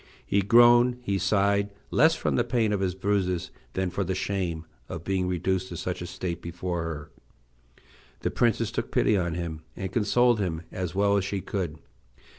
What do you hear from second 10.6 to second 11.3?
as well as